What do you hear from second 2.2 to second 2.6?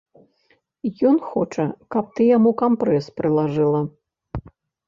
яму